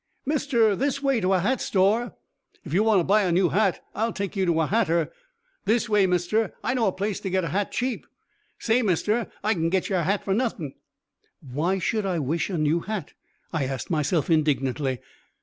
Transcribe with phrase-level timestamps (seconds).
[0.25, 2.15] "Mister, this way to a hat store."
[2.63, 5.11] "If you want to buy a new hat, I'll take you to a hatter."
[5.65, 8.07] "This way, Mister, I know a place to get a hat cheap."
[8.57, 10.73] "Say, Mister, I kin get yer a hat fer nothin'."
[11.41, 13.13] Why should I wish a new hat?
[13.53, 15.01] I asked myself indignantly.